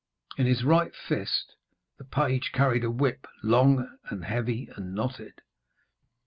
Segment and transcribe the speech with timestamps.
[0.35, 1.53] In his right fist
[1.99, 5.41] the page carried a whip, long and heavy and knotted.